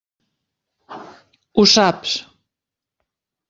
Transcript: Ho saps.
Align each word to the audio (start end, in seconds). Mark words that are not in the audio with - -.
Ho 1.59 1.67
saps. 1.77 2.17